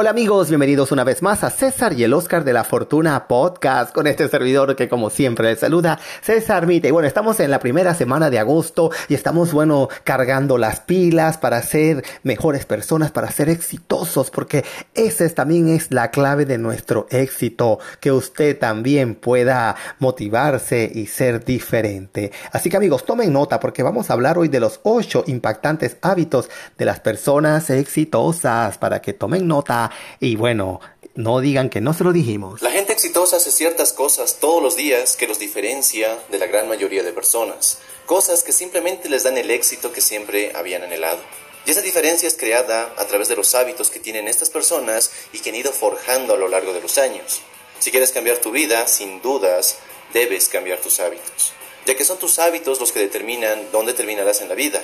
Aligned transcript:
Hola 0.00 0.10
amigos, 0.10 0.46
bienvenidos 0.46 0.92
una 0.92 1.02
vez 1.02 1.22
más 1.22 1.42
a 1.42 1.50
César 1.50 1.92
y 1.92 2.04
el 2.04 2.14
Oscar 2.14 2.44
de 2.44 2.52
la 2.52 2.62
Fortuna 2.62 3.26
Podcast 3.26 3.92
con 3.92 4.06
este 4.06 4.28
servidor 4.28 4.76
que 4.76 4.88
como 4.88 5.10
siempre 5.10 5.48
les 5.48 5.58
saluda 5.58 5.98
César 6.22 6.68
Mite. 6.68 6.86
Y 6.86 6.90
bueno, 6.92 7.08
estamos 7.08 7.40
en 7.40 7.50
la 7.50 7.58
primera 7.58 7.96
semana 7.96 8.30
de 8.30 8.38
agosto 8.38 8.92
y 9.08 9.14
estamos, 9.14 9.52
bueno, 9.52 9.88
cargando 10.04 10.56
las 10.56 10.78
pilas 10.78 11.36
para 11.36 11.60
ser 11.62 12.04
mejores 12.22 12.64
personas, 12.64 13.10
para 13.10 13.32
ser 13.32 13.48
exitosos, 13.48 14.30
porque 14.30 14.64
esa 14.94 15.28
también 15.30 15.68
es 15.68 15.90
la 15.90 16.12
clave 16.12 16.46
de 16.46 16.58
nuestro 16.58 17.08
éxito, 17.10 17.80
que 17.98 18.12
usted 18.12 18.56
también 18.56 19.16
pueda 19.16 19.74
motivarse 19.98 20.88
y 20.94 21.06
ser 21.06 21.44
diferente. 21.44 22.30
Así 22.52 22.70
que 22.70 22.76
amigos, 22.76 23.04
tomen 23.04 23.32
nota 23.32 23.58
porque 23.58 23.82
vamos 23.82 24.10
a 24.10 24.12
hablar 24.12 24.38
hoy 24.38 24.46
de 24.46 24.60
los 24.60 24.78
ocho 24.84 25.24
impactantes 25.26 25.96
hábitos 26.02 26.48
de 26.76 26.84
las 26.84 27.00
personas 27.00 27.68
exitosas 27.70 28.78
para 28.78 29.02
que 29.02 29.12
tomen 29.12 29.48
nota 29.48 29.87
y 30.20 30.36
bueno, 30.36 30.80
no 31.14 31.40
digan 31.40 31.68
que 31.68 31.80
no 31.80 31.94
se 31.94 32.04
lo 32.04 32.12
dijimos. 32.12 32.62
La 32.62 32.70
gente 32.70 32.92
exitosa 32.92 33.38
hace 33.38 33.50
ciertas 33.50 33.92
cosas 33.92 34.36
todos 34.40 34.62
los 34.62 34.76
días 34.76 35.16
que 35.16 35.26
los 35.26 35.38
diferencia 35.38 36.18
de 36.30 36.38
la 36.38 36.46
gran 36.46 36.68
mayoría 36.68 37.02
de 37.02 37.12
personas. 37.12 37.78
Cosas 38.06 38.44
que 38.44 38.52
simplemente 38.52 39.08
les 39.08 39.24
dan 39.24 39.36
el 39.36 39.50
éxito 39.50 39.92
que 39.92 40.00
siempre 40.00 40.52
habían 40.54 40.82
anhelado. 40.82 41.18
Y 41.66 41.72
esa 41.72 41.82
diferencia 41.82 42.28
es 42.28 42.36
creada 42.36 42.94
a 42.96 43.04
través 43.06 43.28
de 43.28 43.36
los 43.36 43.54
hábitos 43.54 43.90
que 43.90 44.00
tienen 44.00 44.28
estas 44.28 44.48
personas 44.48 45.10
y 45.32 45.40
que 45.40 45.50
han 45.50 45.56
ido 45.56 45.72
forjando 45.72 46.34
a 46.34 46.38
lo 46.38 46.48
largo 46.48 46.72
de 46.72 46.80
los 46.80 46.98
años. 46.98 47.40
Si 47.78 47.90
quieres 47.90 48.12
cambiar 48.12 48.38
tu 48.38 48.52
vida, 48.52 48.86
sin 48.86 49.20
dudas, 49.20 49.76
debes 50.12 50.48
cambiar 50.48 50.78
tus 50.78 51.00
hábitos, 51.00 51.52
ya 51.84 51.94
que 51.96 52.04
son 52.04 52.18
tus 52.18 52.38
hábitos 52.38 52.80
los 52.80 52.92
que 52.92 53.00
determinan 53.00 53.70
dónde 53.70 53.92
terminarás 53.92 54.40
en 54.40 54.48
la 54.48 54.54
vida. 54.54 54.80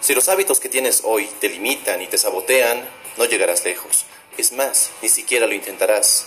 Si 0.00 0.14
los 0.14 0.28
hábitos 0.28 0.58
que 0.58 0.68
tienes 0.68 1.02
hoy 1.04 1.28
te 1.40 1.48
limitan 1.48 2.02
y 2.02 2.06
te 2.06 2.18
sabotean, 2.18 2.88
no 3.16 3.24
llegarás 3.24 3.64
lejos. 3.64 4.04
Es 4.36 4.52
más, 4.52 4.90
ni 5.00 5.08
siquiera 5.08 5.46
lo 5.46 5.54
intentarás. 5.54 6.26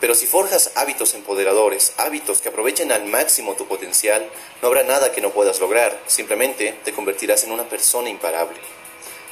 Pero 0.00 0.14
si 0.14 0.26
forjas 0.26 0.72
hábitos 0.74 1.12
empoderadores, 1.12 1.92
hábitos 1.98 2.40
que 2.40 2.48
aprovechen 2.48 2.90
al 2.90 3.04
máximo 3.04 3.54
tu 3.54 3.68
potencial, 3.68 4.26
no 4.62 4.68
habrá 4.68 4.82
nada 4.84 5.12
que 5.12 5.20
no 5.20 5.30
puedas 5.30 5.60
lograr, 5.60 6.00
simplemente 6.06 6.74
te 6.82 6.92
convertirás 6.92 7.44
en 7.44 7.52
una 7.52 7.68
persona 7.68 8.08
imparable. 8.08 8.58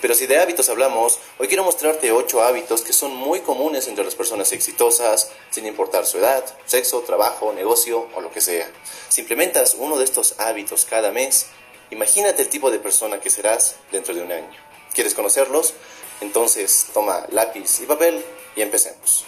Pero 0.02 0.14
si 0.14 0.26
de 0.26 0.38
hábitos 0.38 0.68
hablamos, 0.68 1.18
hoy 1.38 1.48
quiero 1.48 1.64
mostrarte 1.64 2.12
8 2.12 2.42
hábitos 2.42 2.82
que 2.82 2.92
son 2.92 3.14
muy 3.14 3.40
comunes 3.40 3.88
entre 3.88 4.04
las 4.04 4.14
personas 4.14 4.52
exitosas, 4.52 5.30
sin 5.50 5.66
importar 5.66 6.04
su 6.06 6.18
edad, 6.18 6.44
sexo, 6.66 7.00
trabajo, 7.00 7.52
negocio 7.52 8.08
o 8.14 8.20
lo 8.20 8.30
que 8.30 8.42
sea. 8.42 8.70
Si 9.08 9.22
implementas 9.22 9.76
uno 9.78 9.98
de 9.98 10.04
estos 10.04 10.34
hábitos 10.38 10.84
cada 10.84 11.10
mes, 11.10 11.46
imagínate 11.90 12.42
el 12.42 12.48
tipo 12.48 12.70
de 12.70 12.78
persona 12.78 13.18
que 13.18 13.30
serás 13.30 13.76
dentro 13.90 14.14
de 14.14 14.22
un 14.22 14.30
año. 14.30 14.50
¿Quieres 14.94 15.14
conocerlos? 15.14 15.74
Entonces 16.20 16.86
toma 16.92 17.26
lápiz 17.30 17.80
y 17.80 17.86
papel 17.86 18.24
y 18.56 18.62
empecemos. 18.62 19.24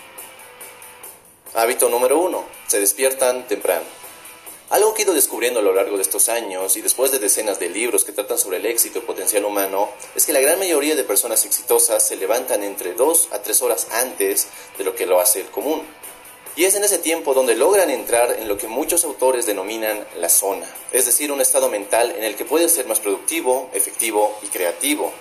Hábito 1.55 1.89
número 1.89 2.19
uno. 2.19 2.45
Se 2.67 2.81
despiertan 2.81 3.47
temprano. 3.47 3.85
Algo 4.71 4.95
que 4.95 5.03
he 5.03 5.05
ido 5.05 5.13
descubriendo 5.13 5.61
a 5.61 5.63
lo 5.63 5.75
largo 5.75 5.97
de 5.97 6.03
estos 6.03 6.31
años 6.31 6.79
y 6.79 6.81
después 6.81 7.13
de 7.13 7.19
decenas 7.19 7.59
de 7.59 7.69
libros 7.69 8.05
que 8.05 8.13
tratan 8.13 8.39
sobre 8.39 8.57
el 8.57 8.65
éxito 8.65 9.01
y 9.01 9.03
potencial 9.03 9.45
humano 9.45 9.91
es 10.15 10.25
que 10.25 10.33
la 10.33 10.41
gran 10.41 10.59
mayoría 10.59 10.97
de 10.97 11.05
personas 11.05 11.45
exitosas 11.45 12.09
se 12.09 12.17
levantan 12.17 12.63
entre 12.63 12.95
dos 12.95 13.29
a 13.33 13.43
tres 13.43 13.61
horas 13.61 13.89
antes 13.91 14.47
de 14.79 14.85
lo 14.85 14.95
que 14.95 15.05
lo 15.05 15.21
hace 15.21 15.43
el 15.43 15.51
común. 15.51 15.83
Y 16.57 16.65
es 16.65 16.75
en 16.75 16.85
ese 16.85 16.97
tiempo 16.97 17.35
donde 17.35 17.55
logran 17.55 17.91
entrar 17.91 18.39
en 18.39 18.49
lo 18.49 18.57
que 18.57 18.67
muchos 18.67 19.05
autores 19.05 19.45
denominan 19.45 20.07
la 20.17 20.31
zona, 20.31 20.67
es 20.91 21.05
decir, 21.05 21.33
un 21.33 21.43
estado 21.43 21.69
mental 21.69 22.15
en 22.17 22.25
el 22.25 22.35
que 22.35 22.47
puedes 22.47 22.73
ser 22.73 22.87
más 22.87 23.01
productivo, 23.01 23.71
efectivo 23.75 24.39
y 24.43 24.47
creativo, 24.47 25.13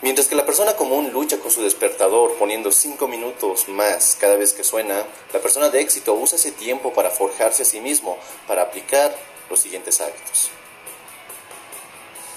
Mientras 0.00 0.28
que 0.28 0.36
la 0.36 0.46
persona 0.46 0.76
común 0.76 1.10
lucha 1.12 1.38
con 1.38 1.50
su 1.50 1.60
despertador 1.60 2.36
poniendo 2.38 2.70
5 2.70 3.08
minutos 3.08 3.68
más 3.68 4.16
cada 4.20 4.36
vez 4.36 4.52
que 4.52 4.62
suena, 4.62 5.04
la 5.32 5.40
persona 5.40 5.70
de 5.70 5.80
éxito 5.80 6.14
usa 6.14 6.36
ese 6.36 6.52
tiempo 6.52 6.92
para 6.92 7.10
forjarse 7.10 7.62
a 7.62 7.66
sí 7.66 7.80
mismo, 7.80 8.16
para 8.46 8.62
aplicar 8.62 9.16
los 9.50 9.58
siguientes 9.58 10.00
hábitos. 10.00 10.50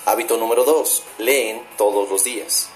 Hábito 0.06 0.38
número 0.38 0.64
2. 0.64 1.04
Leen 1.20 1.62
todos 1.78 2.10
los 2.10 2.24
días. 2.24 2.70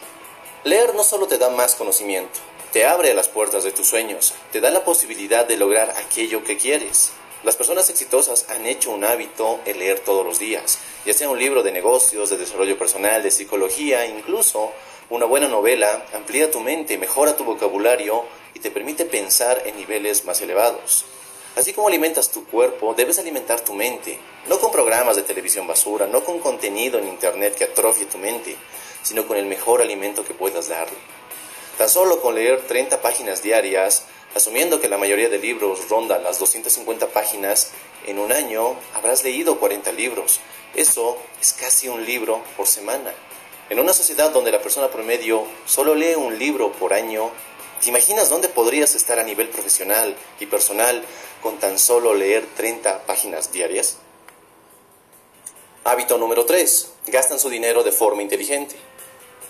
Leer 0.63 0.94
no 0.94 1.03
solo 1.03 1.25
te 1.28 1.40
da 1.40 1.50
más 1.50 1.73
conocimiento, 1.73 2.40
te 2.72 2.85
abre 2.85 3.13
las 3.16 3.28
puertas 3.28 3.63
de 3.63 3.72
tus 3.72 3.88
sueños, 3.88 4.34
te 4.52 4.62
da 4.62 4.69
la 4.69 4.84
posibilidad 4.84 5.46
de 5.46 5.57
lograr 5.57 5.91
aquello 5.91 6.44
que 6.44 6.57
quieres. 6.57 7.12
Las 7.44 7.56
personas 7.56 7.90
exitosas 7.90 8.46
han 8.50 8.66
hecho 8.66 8.91
un 8.91 9.03
hábito 9.03 9.59
el 9.66 9.79
leer 9.79 10.00
todos 10.00 10.25
los 10.25 10.40
días, 10.40 10.79
ya 11.06 11.13
sea 11.13 11.29
un 11.29 11.38
libro 11.38 11.62
de 11.62 11.72
negocios, 11.72 12.29
de 12.29 12.38
desarrollo 12.38 12.78
personal, 12.78 13.22
de 13.22 13.31
psicología, 13.31 14.06
incluso 14.07 14.72
una 15.09 15.25
buena 15.25 15.47
novela 15.47 16.06
amplía 16.13 16.50
tu 16.50 16.59
mente, 16.59 16.97
mejora 16.97 17.38
tu 17.38 17.44
vocabulario 17.44 18.23
y 18.56 18.59
te 18.59 18.72
permite 18.72 19.06
pensar 19.06 19.62
en 19.66 19.78
niveles 19.78 20.25
más 20.25 20.41
elevados. 20.41 21.06
Así 21.56 21.72
como 21.72 21.88
alimentas 21.88 22.31
tu 22.31 22.46
cuerpo, 22.46 22.96
debes 22.96 23.19
alimentar 23.19 23.62
tu 23.62 23.73
mente, 23.73 24.19
no 24.47 24.59
con 24.59 24.72
programas 24.72 25.16
de 25.16 25.22
televisión 25.22 25.67
basura, 25.67 26.07
no 26.07 26.23
con 26.23 26.40
contenido 26.40 26.97
en 26.97 27.07
internet 27.07 27.56
que 27.56 27.66
atrofie 27.66 28.07
tu 28.07 28.17
mente, 28.17 28.57
sino 29.03 29.28
con 29.28 29.38
el 29.38 29.46
mejor 29.46 29.81
alimento 29.81 30.25
que 30.25 30.34
puedas 30.34 30.67
darle. 30.67 30.97
Tan 31.78 31.88
solo 31.88 32.22
con 32.22 32.35
leer 32.35 32.66
30 32.67 33.02
páginas 33.02 33.44
diarias 33.44 34.06
Asumiendo 34.35 34.81
que 34.81 34.90
la 34.90 34.97
mayoría 34.97 35.29
de 35.29 35.40
libros 35.40 35.88
rondan 35.88 36.22
las 36.22 36.40
250 36.40 37.07
páginas, 37.07 37.72
en 38.06 38.19
un 38.19 38.34
año 38.34 38.75
habrás 38.94 39.23
leído 39.23 39.62
40 39.62 39.94
libros. 39.94 40.41
Eso 40.75 41.18
es 41.40 41.53
casi 41.53 41.88
un 41.88 42.06
libro 42.06 42.41
por 42.57 42.68
semana. 42.68 43.13
En 43.69 43.79
una 43.79 43.94
sociedad 43.94 44.31
donde 44.31 44.51
la 44.51 44.62
persona 44.62 44.90
promedio 44.90 45.46
solo 45.66 45.96
lee 45.96 46.16
un 46.16 46.38
libro 46.38 46.73
por 46.73 46.94
año, 46.94 47.31
¿te 47.81 47.88
imaginas 47.88 48.28
dónde 48.28 48.50
podrías 48.50 48.94
estar 48.94 49.22
a 49.22 49.23
nivel 49.23 49.47
profesional 49.47 50.18
y 50.41 50.47
personal 50.47 51.02
con 51.41 51.57
tan 51.57 51.79
solo 51.79 52.13
leer 52.13 52.46
30 52.57 53.06
páginas 53.06 53.53
diarias? 53.53 54.00
Hábito 55.85 56.17
número 56.17 56.44
3. 56.44 56.91
Gastan 57.07 57.40
su 57.40 57.50
dinero 57.50 57.84
de 57.84 57.94
forma 57.94 58.22
inteligente. 58.22 58.75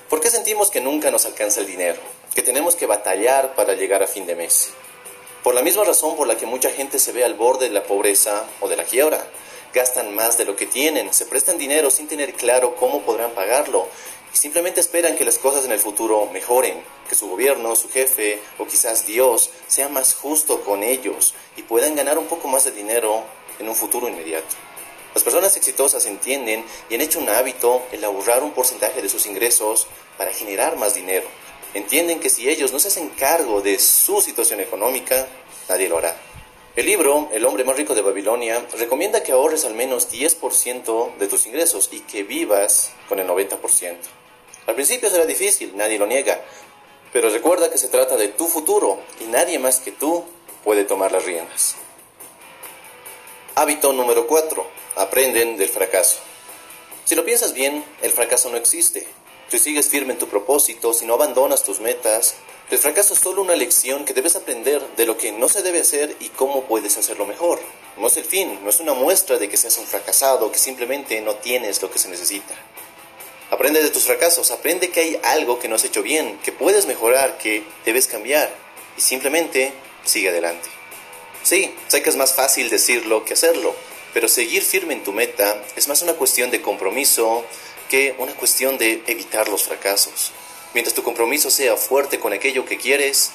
¿Por 0.10 0.22
qué 0.22 0.30
sentimos 0.30 0.70
que 0.70 0.82
nunca 0.82 1.10
nos 1.10 1.26
alcanza 1.26 1.62
el 1.62 1.66
dinero? 1.66 2.00
Que 2.36 2.44
tenemos 2.44 2.76
que 2.76 2.86
batallar 2.86 3.56
para 3.56 3.74
llegar 3.74 4.04
a 4.04 4.08
fin 4.08 4.28
de 4.28 4.36
mes. 4.36 4.70
Por 5.44 5.56
la 5.56 5.64
misma 5.64 5.84
razón 5.84 6.16
por 6.16 6.28
la 6.28 6.38
que 6.38 6.46
mucha 6.46 6.70
gente 6.70 7.00
se 7.00 7.12
ve 7.12 7.24
al 7.26 7.34
borde 7.34 7.70
de 7.70 7.74
la 7.74 7.84
pobreza 7.84 8.46
o 8.62 8.68
de 8.68 8.76
la 8.76 8.84
quiebra. 8.84 9.26
Gastan 9.74 10.14
más 10.14 10.38
de 10.38 10.46
lo 10.46 10.56
que 10.56 10.68
tienen, 10.68 11.12
se 11.12 11.26
prestan 11.26 11.58
dinero 11.58 11.90
sin 11.90 12.08
tener 12.08 12.34
claro 12.34 12.76
cómo 12.76 13.02
podrán 13.02 13.32
pagarlo 13.32 13.88
y 14.32 14.38
simplemente 14.38 14.80
esperan 14.80 15.16
que 15.16 15.26
las 15.26 15.40
cosas 15.40 15.66
en 15.66 15.72
el 15.72 15.80
futuro 15.80 16.30
mejoren, 16.32 16.84
que 17.10 17.16
su 17.16 17.28
gobierno, 17.28 17.76
su 17.76 17.90
jefe 17.90 18.40
o 18.60 18.68
quizás 18.68 19.08
Dios 19.08 19.50
sea 19.68 19.90
más 19.90 20.14
justo 20.14 20.62
con 20.62 20.84
ellos 20.84 21.34
y 21.58 21.64
puedan 21.64 21.96
ganar 21.96 22.20
un 22.20 22.28
poco 22.28 22.48
más 22.48 22.64
de 22.64 22.72
dinero 22.72 23.24
en 23.58 23.68
un 23.68 23.76
futuro 23.76 24.08
inmediato. 24.08 24.56
Las 25.16 25.24
personas 25.24 25.56
exitosas 25.56 26.06
entienden 26.08 26.66
y 26.90 26.96
han 26.96 27.00
hecho 27.00 27.20
un 27.20 27.30
hábito 27.30 27.84
el 27.94 28.04
ahorrar 28.04 28.44
un 28.44 28.52
porcentaje 28.52 29.02
de 29.02 29.08
sus 29.08 29.26
ingresos 29.28 29.88
para 30.18 30.34
generar 30.34 30.76
más 30.76 30.94
dinero. 30.94 31.26
Entienden 31.74 32.20
que 32.20 32.30
si 32.30 32.50
ellos 32.50 32.74
no 32.74 32.80
se 32.80 32.90
hacen 32.90 33.08
cargo 33.12 33.62
de 33.62 33.80
su 33.80 34.20
situación 34.20 34.60
económica, 34.60 35.26
nadie 35.70 35.88
lo 35.88 36.00
hará. 36.00 36.18
El 36.76 36.86
libro 36.86 37.30
El 37.32 37.46
hombre 37.46 37.64
más 37.64 37.78
rico 37.78 37.96
de 37.96 38.02
Babilonia 38.02 38.68
recomienda 38.78 39.24
que 39.24 39.32
ahorres 39.32 39.64
al 39.64 39.74
menos 39.74 40.12
10% 40.12 41.16
de 41.16 41.28
tus 41.28 41.46
ingresos 41.46 41.88
y 41.94 42.02
que 42.02 42.24
vivas 42.24 42.92
con 43.08 43.18
el 43.18 43.26
90%. 43.26 43.96
Al 44.68 44.76
principio 44.76 45.10
será 45.10 45.26
difícil, 45.26 45.78
nadie 45.78 45.98
lo 45.98 46.08
niega, 46.08 46.42
pero 47.14 47.30
recuerda 47.30 47.72
que 47.72 47.78
se 47.78 47.88
trata 47.88 48.18
de 48.18 48.28
tu 48.28 48.48
futuro 48.48 49.00
y 49.22 49.28
nadie 49.28 49.60
más 49.60 49.80
que 49.80 49.94
tú 49.94 50.26
puede 50.66 50.84
tomar 50.84 51.14
las 51.14 51.24
riendas. 51.24 51.76
Hábito 53.56 53.94
número 53.94 54.28
4 54.28 54.85
aprenden 54.96 55.58
del 55.58 55.70
fracaso. 55.70 56.18
Si 57.06 57.16
lo 57.16 57.26
piensas 57.26 57.54
bien, 57.54 57.84
el 58.02 58.12
fracaso 58.12 58.50
no 58.50 58.58
existe. 58.58 59.08
Si 59.50 59.60
sigues 59.60 59.90
firme 59.90 60.14
en 60.14 60.20
tu 60.20 60.28
propósito, 60.28 60.94
si 60.94 61.06
no 61.06 61.14
abandonas 61.14 61.64
tus 61.64 61.80
metas, 61.80 62.36
el 62.72 62.80
fracaso 62.80 63.14
es 63.14 63.20
solo 63.20 63.44
una 63.44 63.56
lección 63.56 64.06
que 64.06 64.14
debes 64.14 64.36
aprender 64.36 64.82
de 64.98 65.06
lo 65.06 65.18
que 65.18 65.32
no 65.32 65.48
se 65.48 65.62
debe 65.62 65.82
hacer 65.82 66.16
y 66.20 66.30
cómo 66.30 66.64
puedes 66.64 66.98
hacerlo 66.98 67.28
mejor. 67.28 67.60
No 67.98 68.08
es 68.08 68.18
el 68.18 68.26
fin, 68.26 68.60
no 68.64 68.70
es 68.70 68.80
una 68.80 68.94
muestra 68.94 69.38
de 69.38 69.48
que 69.48 69.58
seas 69.58 69.78
un 69.78 69.86
fracasado, 69.86 70.52
que 70.52 70.58
simplemente 70.58 71.22
no 71.22 71.36
tienes 71.36 71.82
lo 71.82 71.92
que 71.92 72.00
se 72.00 72.10
necesita. 72.10 72.56
Aprende 73.52 73.84
de 73.84 73.92
tus 73.92 74.04
fracasos, 74.04 74.50
aprende 74.50 74.90
que 74.90 75.00
hay 75.02 75.20
algo 75.24 75.60
que 75.60 75.68
no 75.68 75.76
has 75.76 75.84
hecho 75.84 76.02
bien, 76.02 76.40
que 76.40 76.52
puedes 76.52 76.88
mejorar, 76.88 77.38
que 77.38 77.64
debes 77.86 78.08
cambiar 78.08 78.52
y 78.98 79.02
simplemente 79.02 79.72
sigue 80.04 80.30
adelante. 80.30 80.68
Sí, 81.44 81.76
sé 81.88 82.02
que 82.02 82.10
es 82.10 82.16
más 82.16 82.34
fácil 82.34 82.72
decirlo 82.72 83.24
que 83.24 83.34
hacerlo, 83.34 83.76
pero 84.16 84.30
seguir 84.30 84.64
firme 84.64 84.94
en 84.94 85.04
tu 85.04 85.12
meta 85.12 85.62
es 85.76 85.90
más 85.90 86.02
una 86.02 86.14
cuestión 86.14 86.50
de 86.50 86.62
compromiso 86.62 87.44
que 87.90 88.16
una 88.18 88.34
cuestión 88.34 88.78
de 88.78 89.04
evitar 89.08 89.50
los 89.50 89.64
fracasos. 89.64 90.32
Mientras 90.74 90.96
tu 90.96 91.04
compromiso 91.04 91.52
sea 91.52 91.76
fuerte 91.76 92.18
con 92.18 92.32
aquello 92.32 92.64
que 92.64 92.78
quieres, 92.78 93.32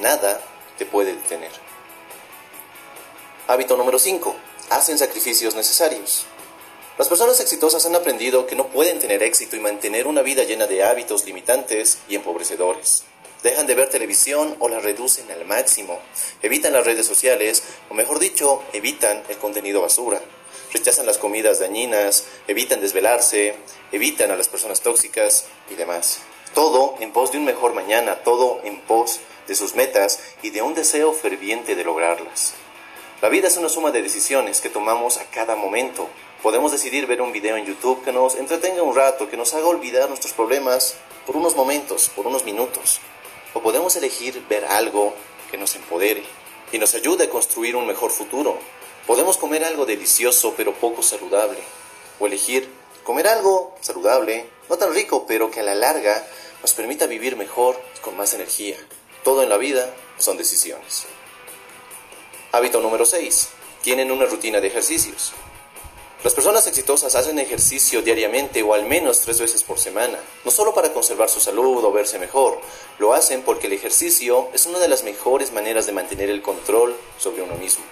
nada 0.00 0.40
te 0.76 0.86
puede 0.86 1.14
detener. 1.14 1.52
Hábito 3.46 3.76
número 3.76 4.00
5. 4.00 4.34
Hacen 4.70 4.98
sacrificios 4.98 5.54
necesarios. 5.54 6.26
Las 6.98 7.06
personas 7.06 7.38
exitosas 7.38 7.86
han 7.86 7.94
aprendido 7.94 8.48
que 8.48 8.56
no 8.56 8.66
pueden 8.66 8.98
tener 8.98 9.22
éxito 9.22 9.54
y 9.54 9.60
mantener 9.60 10.08
una 10.08 10.22
vida 10.22 10.42
llena 10.42 10.66
de 10.66 10.82
hábitos 10.82 11.24
limitantes 11.26 11.98
y 12.08 12.16
empobrecedores. 12.16 13.04
Dejan 13.44 13.66
de 13.66 13.74
ver 13.74 13.90
televisión 13.90 14.56
o 14.58 14.68
la 14.68 14.80
reducen 14.80 15.30
al 15.30 15.44
máximo, 15.44 16.00
evitan 16.42 16.72
las 16.72 16.86
redes 16.86 17.06
sociales, 17.06 17.62
o 17.90 17.94
mejor 17.94 18.18
dicho, 18.18 18.62
evitan 18.72 19.22
el 19.28 19.36
contenido 19.36 19.82
basura, 19.82 20.20
rechazan 20.72 21.04
las 21.04 21.18
comidas 21.18 21.60
dañinas, 21.60 22.24
evitan 22.48 22.80
desvelarse, 22.80 23.54
evitan 23.92 24.30
a 24.30 24.36
las 24.36 24.48
personas 24.48 24.80
tóxicas 24.80 25.44
y 25.70 25.74
demás. 25.74 26.20
Todo 26.54 26.96
en 27.00 27.12
pos 27.12 27.32
de 27.32 27.38
un 27.38 27.44
mejor 27.44 27.74
mañana, 27.74 28.16
todo 28.24 28.60
en 28.64 28.80
pos 28.80 29.20
de 29.46 29.54
sus 29.54 29.74
metas 29.74 30.20
y 30.42 30.48
de 30.48 30.62
un 30.62 30.74
deseo 30.74 31.12
ferviente 31.12 31.76
de 31.76 31.84
lograrlas. 31.84 32.54
La 33.20 33.28
vida 33.28 33.48
es 33.48 33.58
una 33.58 33.68
suma 33.68 33.90
de 33.90 34.00
decisiones 34.00 34.62
que 34.62 34.70
tomamos 34.70 35.18
a 35.18 35.24
cada 35.26 35.54
momento. 35.54 36.08
Podemos 36.42 36.72
decidir 36.72 37.06
ver 37.06 37.20
un 37.20 37.32
video 37.32 37.58
en 37.58 37.66
YouTube 37.66 38.04
que 38.04 38.12
nos 38.12 38.36
entretenga 38.36 38.82
un 38.82 38.96
rato, 38.96 39.28
que 39.28 39.36
nos 39.36 39.52
haga 39.52 39.66
olvidar 39.66 40.08
nuestros 40.08 40.32
problemas 40.32 40.96
por 41.26 41.36
unos 41.36 41.54
momentos, 41.56 42.10
por 42.14 42.26
unos 42.26 42.44
minutos. 42.44 43.00
O 43.54 43.62
podemos 43.62 43.96
elegir 43.96 44.44
ver 44.48 44.64
algo 44.64 45.14
que 45.50 45.56
nos 45.56 45.74
empodere 45.76 46.24
y 46.72 46.78
nos 46.78 46.94
ayude 46.94 47.24
a 47.24 47.30
construir 47.30 47.76
un 47.76 47.86
mejor 47.86 48.10
futuro. 48.10 48.58
Podemos 49.06 49.36
comer 49.36 49.64
algo 49.64 49.86
delicioso 49.86 50.54
pero 50.56 50.74
poco 50.74 51.02
saludable. 51.02 51.58
O 52.18 52.26
elegir 52.26 52.68
comer 53.04 53.28
algo 53.28 53.74
saludable, 53.80 54.46
no 54.68 54.76
tan 54.76 54.92
rico, 54.92 55.24
pero 55.26 55.50
que 55.50 55.60
a 55.60 55.62
la 55.62 55.74
larga 55.74 56.26
nos 56.62 56.72
permita 56.74 57.06
vivir 57.06 57.36
mejor 57.36 57.80
con 58.00 58.16
más 58.16 58.34
energía. 58.34 58.76
Todo 59.22 59.42
en 59.42 59.48
la 59.48 59.56
vida 59.56 59.94
son 60.18 60.36
decisiones. 60.36 61.06
Hábito 62.52 62.80
número 62.80 63.06
6. 63.06 63.48
Tienen 63.82 64.10
una 64.10 64.26
rutina 64.26 64.60
de 64.60 64.68
ejercicios. 64.68 65.32
Las 66.24 66.32
personas 66.32 66.66
exitosas 66.66 67.16
hacen 67.16 67.38
ejercicio 67.38 68.00
diariamente 68.00 68.62
o 68.62 68.72
al 68.72 68.86
menos 68.86 69.20
tres 69.20 69.38
veces 69.38 69.62
por 69.62 69.78
semana, 69.78 70.18
no 70.42 70.50
solo 70.50 70.72
para 70.72 70.90
conservar 70.90 71.28
su 71.28 71.38
salud 71.38 71.84
o 71.84 71.92
verse 71.92 72.18
mejor, 72.18 72.62
lo 72.98 73.12
hacen 73.12 73.42
porque 73.42 73.66
el 73.66 73.74
ejercicio 73.74 74.48
es 74.54 74.64
una 74.64 74.78
de 74.78 74.88
las 74.88 75.04
mejores 75.04 75.52
maneras 75.52 75.84
de 75.84 75.92
mantener 75.92 76.30
el 76.30 76.40
control 76.40 76.96
sobre 77.18 77.42
uno 77.42 77.56
mismo. 77.56 77.84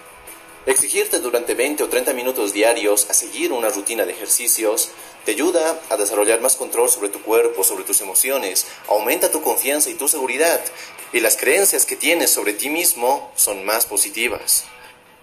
Exigirte 0.64 1.18
durante 1.18 1.54
20 1.54 1.82
o 1.82 1.88
30 1.90 2.14
minutos 2.14 2.54
diarios 2.54 3.10
a 3.10 3.12
seguir 3.12 3.52
una 3.52 3.68
rutina 3.68 4.06
de 4.06 4.12
ejercicios 4.12 4.88
te 5.26 5.32
ayuda 5.32 5.78
a 5.90 5.98
desarrollar 5.98 6.40
más 6.40 6.56
control 6.56 6.88
sobre 6.88 7.10
tu 7.10 7.20
cuerpo, 7.20 7.62
sobre 7.62 7.84
tus 7.84 8.00
emociones, 8.00 8.66
aumenta 8.88 9.30
tu 9.30 9.42
confianza 9.42 9.90
y 9.90 9.94
tu 9.94 10.08
seguridad, 10.08 10.64
y 11.12 11.20
las 11.20 11.36
creencias 11.36 11.84
que 11.84 11.96
tienes 11.96 12.30
sobre 12.30 12.54
ti 12.54 12.70
mismo 12.70 13.30
son 13.36 13.62
más 13.66 13.84
positivas. 13.84 14.64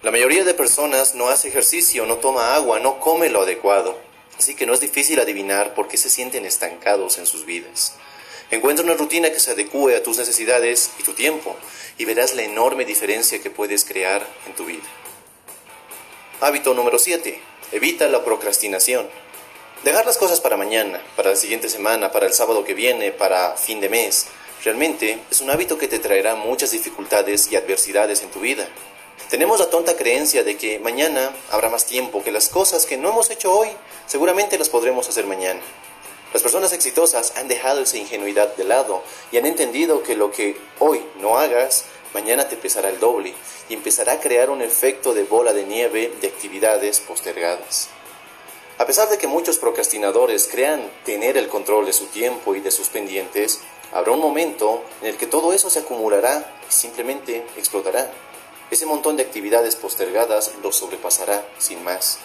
La 0.02 0.10
mayoría 0.10 0.44
de 0.44 0.54
personas 0.54 1.14
no 1.14 1.28
hace 1.28 1.48
ejercicio, 1.48 2.06
no 2.06 2.16
toma 2.16 2.54
agua, 2.54 2.80
no 2.80 2.98
come 3.00 3.28
lo 3.28 3.42
adecuado, 3.42 3.98
así 4.38 4.54
que 4.54 4.64
no 4.64 4.72
es 4.72 4.80
difícil 4.80 5.20
adivinar 5.20 5.74
por 5.74 5.88
qué 5.88 5.98
se 5.98 6.08
sienten 6.08 6.46
estancados 6.46 7.18
en 7.18 7.26
sus 7.26 7.44
vidas. 7.44 7.92
Encuentra 8.50 8.82
una 8.82 8.94
rutina 8.94 9.30
que 9.30 9.40
se 9.40 9.50
adecue 9.50 9.94
a 9.94 10.02
tus 10.02 10.16
necesidades 10.16 10.90
y 10.98 11.02
tu 11.02 11.12
tiempo, 11.12 11.54
y 11.98 12.06
verás 12.06 12.34
la 12.34 12.44
enorme 12.44 12.86
diferencia 12.86 13.42
que 13.42 13.50
puedes 13.50 13.84
crear 13.84 14.26
en 14.46 14.54
tu 14.54 14.64
vida. 14.64 14.88
Hábito 16.40 16.72
número 16.72 16.98
7. 16.98 17.38
Evita 17.72 18.08
la 18.08 18.24
procrastinación. 18.24 19.06
Dejar 19.84 20.06
las 20.06 20.16
cosas 20.16 20.40
para 20.40 20.56
mañana, 20.56 21.02
para 21.14 21.28
la 21.28 21.36
siguiente 21.36 21.68
semana, 21.68 22.10
para 22.10 22.26
el 22.26 22.32
sábado 22.32 22.64
que 22.64 22.72
viene, 22.72 23.12
para 23.12 23.54
fin 23.58 23.82
de 23.82 23.90
mes, 23.90 24.28
realmente 24.64 25.18
es 25.30 25.42
un 25.42 25.50
hábito 25.50 25.76
que 25.76 25.88
te 25.88 25.98
traerá 25.98 26.36
muchas 26.36 26.70
dificultades 26.70 27.52
y 27.52 27.56
adversidades 27.56 28.22
en 28.22 28.30
tu 28.30 28.40
vida. 28.40 28.66
Tenemos 29.30 29.60
la 29.60 29.70
tonta 29.70 29.96
creencia 29.96 30.42
de 30.42 30.56
que 30.56 30.80
mañana 30.80 31.32
habrá 31.52 31.68
más 31.68 31.86
tiempo, 31.86 32.24
que 32.24 32.32
las 32.32 32.48
cosas 32.48 32.84
que 32.84 32.96
no 32.96 33.10
hemos 33.10 33.30
hecho 33.30 33.56
hoy 33.56 33.68
seguramente 34.08 34.58
las 34.58 34.68
podremos 34.68 35.08
hacer 35.08 35.24
mañana. 35.24 35.60
Las 36.32 36.42
personas 36.42 36.72
exitosas 36.72 37.34
han 37.36 37.46
dejado 37.46 37.80
esa 37.82 37.96
ingenuidad 37.96 38.56
de 38.56 38.64
lado 38.64 39.04
y 39.30 39.38
han 39.38 39.46
entendido 39.46 40.02
que 40.02 40.16
lo 40.16 40.32
que 40.32 40.56
hoy 40.80 41.00
no 41.20 41.38
hagas, 41.38 41.84
mañana 42.12 42.48
te 42.48 42.56
pesará 42.56 42.88
el 42.88 42.98
doble 42.98 43.32
y 43.68 43.74
empezará 43.74 44.14
a 44.14 44.20
crear 44.20 44.50
un 44.50 44.62
efecto 44.62 45.14
de 45.14 45.22
bola 45.22 45.52
de 45.52 45.62
nieve 45.62 46.12
de 46.20 46.26
actividades 46.26 46.98
postergadas. 46.98 47.88
A 48.78 48.86
pesar 48.86 49.08
de 49.10 49.18
que 49.18 49.28
muchos 49.28 49.58
procrastinadores 49.58 50.48
crean 50.48 50.90
tener 51.04 51.36
el 51.36 51.46
control 51.46 51.86
de 51.86 51.92
su 51.92 52.06
tiempo 52.06 52.56
y 52.56 52.60
de 52.60 52.72
sus 52.72 52.88
pendientes, 52.88 53.60
habrá 53.92 54.10
un 54.10 54.20
momento 54.20 54.82
en 55.02 55.06
el 55.06 55.16
que 55.16 55.28
todo 55.28 55.52
eso 55.52 55.70
se 55.70 55.78
acumulará 55.78 56.52
y 56.68 56.72
simplemente 56.72 57.46
explotará. 57.56 58.10
Ese 58.70 58.86
montón 58.86 59.16
de 59.16 59.24
actividades 59.24 59.74
postergadas 59.74 60.52
lo 60.62 60.70
sobrepasará 60.72 61.44
sin 61.58 61.82
más. 61.82 62.18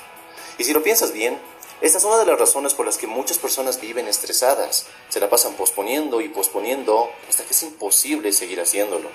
Y 0.57 0.63
si 0.63 0.74
lo 0.74 0.83
piensas 0.83 1.12
bien, 1.12 1.39
esta 1.81 1.97
es 1.97 2.03
una 2.03 2.18
de 2.18 2.25
las 2.25 2.39
razones 2.39 2.74
por 2.74 2.86
las 2.86 2.97
que 2.97 3.07
muchas 3.07 3.38
personas 3.38 3.81
viven 3.81 4.07
estresadas. 4.07 4.86
Se 5.09 5.19
la 5.19 5.30
pasan 5.30 5.56
posponiendo 5.56 6.21
y 6.21 6.30
posponiendo 6.30 7.09
hasta 7.27 7.44
que 7.44 7.51
es 7.51 7.63
imposible 7.63 8.31
seguir 8.31 8.62
haciéndolo. 8.62 9.09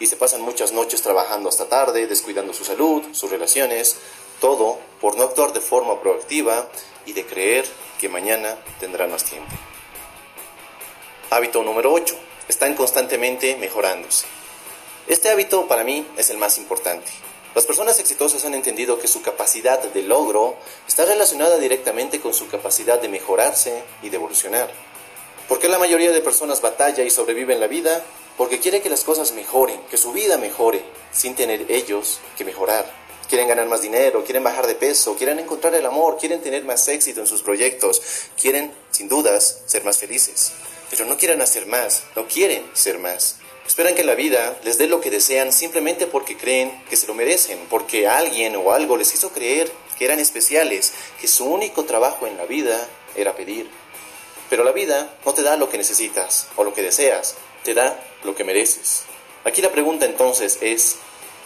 Y 0.00 0.06
se 0.06 0.16
pasan 0.16 0.42
muchas 0.42 0.72
noches 0.72 1.00
trabajando 1.00 1.48
hasta 1.48 1.68
tarde, 1.68 2.06
descuidando 2.06 2.52
su 2.52 2.64
salud, 2.64 3.02
sus 3.12 3.30
relaciones, 3.30 3.96
todo 4.40 4.78
por 5.00 5.16
no 5.16 5.22
actuar 5.22 5.52
de 5.52 5.60
forma 5.60 6.00
proactiva 6.00 6.68
y 7.06 7.12
de 7.12 7.24
creer 7.24 7.64
que 8.00 8.08
mañana 8.08 8.58
tendrán 8.80 9.12
más 9.12 9.24
tiempo. 9.24 9.50
Hábito 11.30 11.62
número 11.62 11.92
8. 11.92 12.14
Están 12.48 12.74
constantemente 12.74 13.56
mejorándose. 13.56 14.26
Este 15.06 15.28
hábito 15.28 15.68
para 15.68 15.84
mí 15.84 16.06
es 16.16 16.30
el 16.30 16.38
más 16.38 16.56
importante. 16.56 17.12
Las 17.54 17.66
personas 17.66 18.00
exitosas 18.00 18.46
han 18.46 18.54
entendido 18.54 18.98
que 18.98 19.06
su 19.06 19.20
capacidad 19.20 19.78
de 19.78 20.02
logro 20.02 20.56
está 20.88 21.04
relacionada 21.04 21.58
directamente 21.58 22.20
con 22.20 22.32
su 22.32 22.48
capacidad 22.48 22.98
de 22.98 23.10
mejorarse 23.10 23.82
y 24.02 24.08
de 24.08 24.16
evolucionar. 24.16 24.70
¿Por 25.46 25.58
qué 25.58 25.68
la 25.68 25.78
mayoría 25.78 26.10
de 26.10 26.22
personas 26.22 26.62
batalla 26.62 27.04
y 27.04 27.10
sobrevive 27.10 27.52
en 27.52 27.60
la 27.60 27.66
vida? 27.66 28.02
Porque 28.38 28.60
quiere 28.60 28.80
que 28.80 28.88
las 28.88 29.04
cosas 29.04 29.32
mejoren, 29.32 29.78
que 29.90 29.98
su 29.98 30.10
vida 30.12 30.38
mejore, 30.38 30.82
sin 31.12 31.34
tener 31.34 31.70
ellos 31.70 32.20
que 32.38 32.46
mejorar. 32.46 32.90
Quieren 33.28 33.46
ganar 33.46 33.66
más 33.66 33.82
dinero, 33.82 34.24
quieren 34.24 34.42
bajar 34.42 34.66
de 34.66 34.74
peso, 34.74 35.16
quieren 35.16 35.38
encontrar 35.38 35.74
el 35.74 35.84
amor, 35.84 36.16
quieren 36.18 36.40
tener 36.40 36.64
más 36.64 36.88
éxito 36.88 37.20
en 37.20 37.26
sus 37.26 37.42
proyectos, 37.42 38.00
quieren, 38.40 38.72
sin 38.90 39.08
dudas, 39.08 39.60
ser 39.66 39.84
más 39.84 39.98
felices. 39.98 40.52
Pero 40.88 41.04
no 41.04 41.18
quieren 41.18 41.42
hacer 41.42 41.66
más, 41.66 42.04
no 42.16 42.26
quieren 42.26 42.64
ser 42.72 42.98
más. 42.98 43.36
Esperan 43.66 43.94
que 43.94 44.04
la 44.04 44.14
vida 44.14 44.58
les 44.62 44.78
dé 44.78 44.86
lo 44.86 45.00
que 45.00 45.10
desean 45.10 45.52
simplemente 45.52 46.06
porque 46.06 46.36
creen 46.36 46.84
que 46.88 46.96
se 46.96 47.06
lo 47.06 47.14
merecen, 47.14 47.58
porque 47.70 48.06
alguien 48.06 48.54
o 48.56 48.72
algo 48.72 48.96
les 48.96 49.12
hizo 49.14 49.30
creer 49.30 49.72
que 49.98 50.04
eran 50.04 50.20
especiales, 50.20 50.92
que 51.20 51.28
su 51.28 51.46
único 51.46 51.84
trabajo 51.84 52.26
en 52.26 52.36
la 52.36 52.44
vida 52.44 52.88
era 53.16 53.34
pedir. 53.34 53.70
Pero 54.50 54.64
la 54.64 54.72
vida 54.72 55.16
no 55.24 55.32
te 55.32 55.42
da 55.42 55.56
lo 55.56 55.70
que 55.70 55.78
necesitas 55.78 56.48
o 56.56 56.64
lo 56.64 56.74
que 56.74 56.82
deseas, 56.82 57.36
te 57.62 57.74
da 57.74 57.98
lo 58.22 58.34
que 58.34 58.44
mereces. 58.44 59.04
Aquí 59.44 59.62
la 59.62 59.72
pregunta 59.72 60.06
entonces 60.06 60.58
es, 60.60 60.96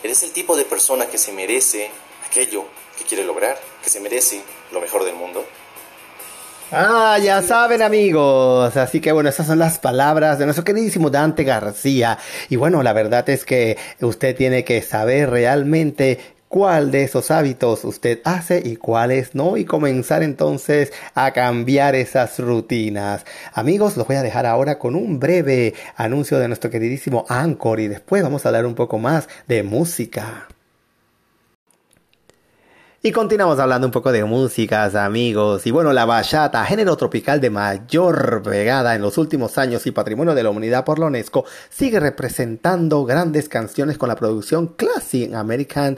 ¿eres 0.03 0.23
el 0.23 0.33
tipo 0.33 0.57
de 0.57 0.65
persona 0.65 1.07
que 1.07 1.19
se 1.19 1.33
merece 1.33 1.91
aquello 2.27 2.65
que 2.97 3.05
quiere 3.05 3.25
lograr, 3.25 3.61
que 3.83 3.91
se 3.91 4.01
merece 4.01 4.43
lo 4.73 4.81
mejor 4.81 5.05
del 5.05 5.15
mundo? 5.15 5.47
Ah, 6.71 7.19
ya 7.23 7.41
saben 7.41 7.81
amigos. 7.81 8.77
Así 8.77 9.01
que 9.01 9.13
bueno, 9.13 9.31
esas 9.31 9.47
son 9.47 9.59
las 9.59 9.79
palabras 9.79 10.39
de 10.39 10.45
nuestro 10.45 10.65
queridísimo 10.65 11.09
Dante 11.09 11.43
García. 11.45 12.19
Y 12.51 12.57
bueno, 12.57 12.83
la 12.83 12.93
verdad 12.93 13.29
es 13.31 13.47
que 13.47 13.79
usted 14.03 14.37
tiene 14.37 14.65
que 14.65 14.83
saber 14.83 15.31
realmente 15.31 16.19
cuál 16.49 16.91
de 16.91 17.05
esos 17.05 17.31
hábitos 17.31 17.85
usted 17.85 18.21
hace 18.25 18.63
y 18.63 18.77
cuáles 18.77 19.35
no 19.35 19.57
y 19.57 19.65
comenzar 19.65 20.23
entonces 20.23 20.93
a 21.15 21.33
cambiar 21.33 21.95
esas 21.95 22.39
rutinas. 22.39 23.25
Amigos, 23.55 23.97
los 23.97 24.07
voy 24.07 24.17
a 24.17 24.23
dejar 24.23 24.45
ahora 24.45 24.79
con 24.79 24.95
un 24.95 25.19
breve 25.19 25.73
anuncio 25.97 26.39
de 26.39 26.49
nuestro 26.49 26.71
queridísimo 26.71 27.25
Anchor 27.31 27.81
y 27.81 27.89
después 27.89 28.23
vamos 28.23 28.45
a 28.45 28.51
hablar 28.51 28.67
un 28.67 28.75
poco 28.75 28.99
más 28.99 29.27
de 29.47 29.63
música. 29.63 30.49
Y 33.01 33.13
continuamos 33.13 33.61
hablando 33.61 33.87
un 33.87 33.93
poco 33.93 34.11
de 34.11 34.25
músicas, 34.25 34.97
amigos. 34.97 35.65
Y 35.69 35.71
bueno, 35.71 35.93
la 35.93 36.05
bachata, 36.05 36.65
género 36.65 36.97
tropical 36.97 37.41
de 37.41 37.49
mayor 37.49 38.43
pegada 38.43 38.97
en 38.97 39.03
los 39.03 39.19
últimos 39.19 39.57
años 39.57 39.87
y 39.87 39.93
patrimonio 39.93 40.35
de 40.35 40.43
la 40.43 40.51
humanidad 40.51 40.85
por 40.85 40.99
la 40.99 41.07
UNESCO, 41.07 41.45
sigue 41.71 42.01
representando 42.01 43.05
grandes 43.05 43.49
canciones 43.49 43.99
con 43.99 44.09
la 44.09 44.17
producción 44.17 44.75
Classic 44.75 45.33
American 45.33 45.97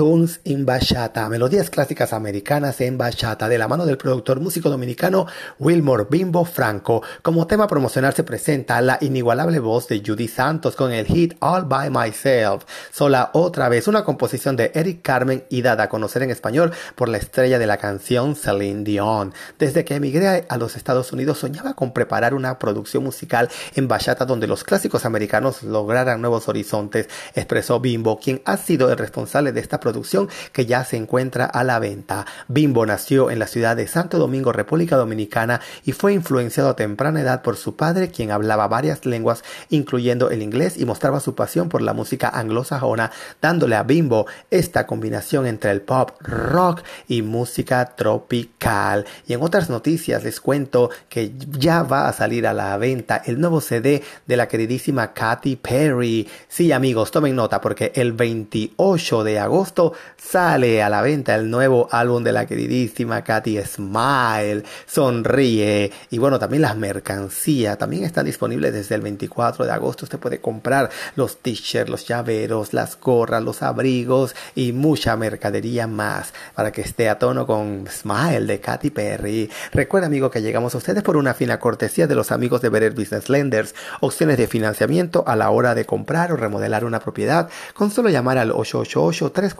Tunes 0.00 0.40
in 0.44 0.64
Bachata, 0.64 1.28
melodías 1.28 1.68
clásicas 1.68 2.14
americanas 2.14 2.80
en 2.80 2.96
bachata, 2.96 3.50
de 3.50 3.58
la 3.58 3.68
mano 3.68 3.84
del 3.84 3.98
productor 3.98 4.40
músico 4.40 4.70
dominicano 4.70 5.26
Wilmore 5.58 6.06
Bimbo 6.08 6.46
Franco. 6.46 7.02
Como 7.20 7.46
tema 7.46 7.66
promocional 7.66 8.14
se 8.14 8.24
presenta 8.24 8.80
la 8.80 8.96
inigualable 9.02 9.58
voz 9.58 9.88
de 9.88 10.02
Judy 10.02 10.26
Santos 10.26 10.74
con 10.74 10.90
el 10.90 11.04
hit 11.04 11.34
All 11.40 11.66
by 11.66 11.90
Myself, 11.90 12.64
sola 12.90 13.28
otra 13.34 13.68
vez, 13.68 13.88
una 13.88 14.02
composición 14.02 14.56
de 14.56 14.72
Eric 14.74 15.02
Carmen 15.02 15.44
y 15.50 15.60
dada 15.60 15.82
a 15.82 15.88
conocer 15.90 16.22
en 16.22 16.30
español 16.30 16.72
por 16.94 17.10
la 17.10 17.18
estrella 17.18 17.58
de 17.58 17.66
la 17.66 17.76
canción 17.76 18.36
Celine 18.36 18.84
Dion. 18.84 19.34
Desde 19.58 19.84
que 19.84 19.96
emigré 19.96 20.46
a 20.48 20.56
los 20.56 20.76
Estados 20.76 21.12
Unidos 21.12 21.36
soñaba 21.40 21.74
con 21.74 21.92
preparar 21.92 22.32
una 22.32 22.58
producción 22.58 23.04
musical 23.04 23.50
en 23.74 23.86
bachata 23.86 24.24
donde 24.24 24.46
los 24.46 24.64
clásicos 24.64 25.04
americanos 25.04 25.62
lograran 25.62 26.22
nuevos 26.22 26.48
horizontes, 26.48 27.10
expresó 27.34 27.80
Bimbo, 27.80 28.18
quien 28.18 28.40
ha 28.46 28.56
sido 28.56 28.90
el 28.90 28.96
responsable 28.96 29.52
de 29.52 29.60
esta 29.60 29.78
producción 29.78 29.89
producción 29.90 30.28
que 30.52 30.66
ya 30.66 30.84
se 30.84 30.96
encuentra 30.96 31.46
a 31.46 31.64
la 31.64 31.80
venta. 31.80 32.26
Bimbo 32.46 32.86
nació 32.86 33.30
en 33.30 33.40
la 33.40 33.48
ciudad 33.48 33.76
de 33.76 33.88
Santo 33.88 34.18
Domingo, 34.18 34.52
República 34.52 34.96
Dominicana, 34.96 35.60
y 35.84 35.92
fue 35.92 36.12
influenciado 36.12 36.70
a 36.70 36.76
temprana 36.76 37.20
edad 37.20 37.42
por 37.42 37.56
su 37.56 37.74
padre, 37.74 38.10
quien 38.10 38.30
hablaba 38.30 38.68
varias 38.68 39.04
lenguas, 39.04 39.42
incluyendo 39.68 40.30
el 40.30 40.42
inglés, 40.42 40.76
y 40.78 40.84
mostraba 40.84 41.18
su 41.18 41.34
pasión 41.34 41.68
por 41.68 41.82
la 41.82 41.92
música 41.92 42.28
anglosajona, 42.28 43.10
dándole 43.42 43.74
a 43.74 43.82
Bimbo 43.82 44.26
esta 44.50 44.86
combinación 44.86 45.46
entre 45.46 45.72
el 45.72 45.80
pop, 45.80 46.12
rock 46.20 46.82
y 47.08 47.22
música 47.22 47.96
tropical. 47.96 49.06
Y 49.26 49.32
en 49.32 49.42
otras 49.42 49.70
noticias 49.70 50.22
les 50.22 50.40
cuento 50.40 50.90
que 51.08 51.32
ya 51.58 51.82
va 51.82 52.08
a 52.08 52.12
salir 52.12 52.46
a 52.46 52.52
la 52.52 52.76
venta 52.76 53.22
el 53.24 53.40
nuevo 53.40 53.60
CD 53.60 54.02
de 54.26 54.36
la 54.36 54.46
queridísima 54.46 55.12
Katy 55.12 55.56
Perry. 55.56 56.28
Sí, 56.48 56.70
amigos, 56.70 57.10
tomen 57.10 57.34
nota 57.34 57.60
porque 57.60 57.92
el 57.94 58.12
28 58.12 59.24
de 59.24 59.38
agosto 59.38 59.69
sale 60.16 60.82
a 60.82 60.88
la 60.88 61.02
venta 61.02 61.34
el 61.34 61.50
nuevo 61.50 61.88
álbum 61.90 62.22
de 62.22 62.32
la 62.32 62.46
queridísima 62.46 63.22
Katy 63.22 63.58
Smile. 63.64 64.64
Sonríe. 64.86 65.90
Y 66.10 66.18
bueno, 66.18 66.38
también 66.38 66.62
las 66.62 66.76
mercancías 66.76 67.78
también 67.78 68.04
están 68.04 68.26
disponibles 68.26 68.72
desde 68.72 68.94
el 68.94 69.00
24 69.00 69.64
de 69.64 69.72
agosto. 69.72 70.04
Usted 70.04 70.18
puede 70.18 70.40
comprar 70.40 70.90
los 71.16 71.38
t-shirts, 71.38 71.90
los 71.90 72.06
llaveros, 72.06 72.72
las 72.72 72.98
gorras, 72.98 73.42
los 73.42 73.62
abrigos 73.62 74.34
y 74.54 74.72
mucha 74.72 75.16
mercadería 75.16 75.86
más 75.86 76.32
para 76.54 76.72
que 76.72 76.82
esté 76.82 77.08
a 77.08 77.18
tono 77.18 77.46
con 77.46 77.86
Smile 77.90 78.46
de 78.46 78.60
Katy 78.60 78.90
Perry. 78.90 79.50
Recuerda, 79.72 80.06
amigo, 80.06 80.30
que 80.30 80.42
llegamos 80.42 80.74
a 80.74 80.78
ustedes 80.78 81.02
por 81.02 81.16
una 81.16 81.34
fina 81.34 81.58
cortesía 81.58 82.06
de 82.06 82.14
los 82.14 82.32
amigos 82.32 82.60
de 82.60 82.68
Better 82.68 82.92
Business 82.92 83.28
Lenders. 83.28 83.74
Opciones 84.00 84.36
de 84.38 84.46
financiamiento 84.46 85.24
a 85.26 85.36
la 85.36 85.50
hora 85.50 85.74
de 85.74 85.84
comprar 85.84 86.32
o 86.32 86.36
remodelar 86.36 86.84
una 86.84 87.00
propiedad 87.00 87.48
con 87.74 87.90
solo 87.90 88.08
llamar 88.08 88.38
al 88.38 88.52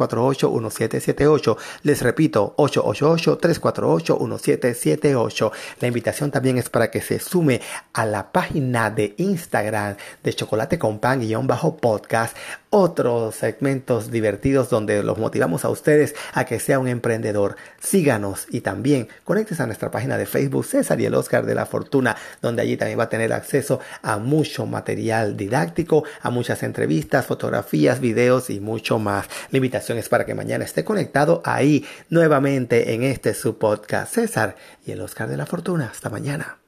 888-348-1778. 0.01 1.57
Les 1.83 2.03
repito, 2.03 2.55
888-348-1778. 2.57 5.53
La 5.81 5.89
invitación 5.89 6.31
también 6.31 6.59
es 6.59 6.71
para 6.71 6.91
que 6.91 7.01
se 7.01 7.19
sume 7.19 7.61
a 7.93 8.07
la 8.07 8.33
página 8.33 8.91
de 8.91 9.15
Instagram 9.19 9.97
de 10.23 10.35
Chocolate 10.35 10.79
con 10.79 10.99
Pan-podcast 10.99 12.37
otros 12.71 13.35
segmentos 13.35 14.11
divertidos 14.11 14.71
donde 14.71 15.03
los 15.03 15.19
motivamos 15.19 15.65
a 15.65 15.69
ustedes 15.69 16.15
a 16.33 16.45
que 16.45 16.61
sea 16.61 16.79
un 16.79 16.89
emprendedor. 16.89 17.57
Síganos 17.81 18.47
y 18.49 18.61
también 18.61 19.09
conéctese 19.25 19.63
a 19.63 19.67
nuestra 19.67 19.91
página 19.91 20.17
de 20.17 20.27
Facebook 20.27 20.65
César 20.65 21.01
y 21.01 21.05
el 21.05 21.15
Oscar 21.15 21.45
de 21.45 21.55
la 21.57 21.67
Fortuna, 21.67 22.17
donde 22.41 22.63
allí 22.63 22.77
también 22.77 22.99
va 22.99 23.05
a 23.05 23.09
tener 23.09 23.33
acceso 23.33 23.81
a 24.03 24.19
mucho 24.19 24.67
material 24.67 25.37
didáctico, 25.37 26.05
a 26.23 26.31
muchas 26.31 26.63
entrevistas, 26.63 27.27
fotografías, 27.27 28.01
videos 28.01 28.51
y 28.51 28.61
mucho 28.61 28.99
más. 28.99 29.27
La 29.51 29.59
invitación 29.59 29.99
es 29.99 30.09
para 30.09 30.25
que 30.25 30.35
mañana 30.35 30.65
esté 30.65 30.85
conectado 30.85 31.43
ahí 31.45 31.85
nuevamente 32.09 32.95
en 32.95 33.03
este 33.03 33.35
su 33.35 33.59
podcast 33.59 34.15
César 34.15 34.57
y 34.87 34.93
el 34.93 35.01
Oscar 35.01 35.29
de 35.29 35.37
la 35.37 35.47
Fortuna. 35.47 35.91
Hasta 35.93 36.09
mañana. 36.09 36.61